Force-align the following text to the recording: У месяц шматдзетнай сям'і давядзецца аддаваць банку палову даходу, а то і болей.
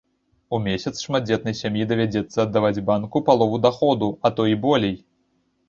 У 0.57 0.59
месяц 0.67 0.93
шматдзетнай 1.05 1.55
сям'і 1.59 1.85
давядзецца 1.91 2.37
аддаваць 2.45 2.83
банку 2.89 3.23
палову 3.29 3.63
даходу, 3.69 4.13
а 4.25 4.35
то 4.41 4.51
і 4.57 4.61
болей. 4.69 5.01